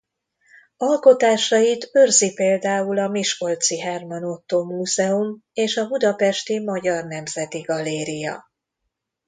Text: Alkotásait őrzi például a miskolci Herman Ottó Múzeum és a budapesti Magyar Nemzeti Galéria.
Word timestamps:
Alkotásait 0.77 1.89
őrzi 1.93 2.33
például 2.33 2.97
a 2.99 3.07
miskolci 3.07 3.79
Herman 3.79 4.23
Ottó 4.23 4.63
Múzeum 4.63 5.43
és 5.53 5.77
a 5.77 5.87
budapesti 5.87 6.59
Magyar 6.59 7.05
Nemzeti 7.05 7.59
Galéria. 7.61 8.51